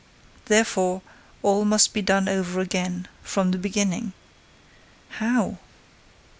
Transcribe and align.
Therefore, 0.45 1.03
all 1.43 1.63
must 1.63 1.93
be 1.93 2.01
done 2.01 2.27
over 2.27 2.59
again, 2.59 3.07
from 3.21 3.51
the 3.51 3.59
beginning. 3.59 4.13
How? 5.09 5.59